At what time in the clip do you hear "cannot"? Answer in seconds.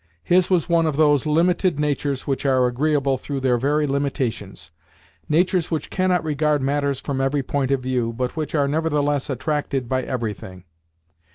5.91-6.23